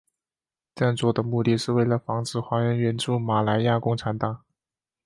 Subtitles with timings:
[0.73, 4.43] 这样做的目的是为了防止华人援助马来亚共产党。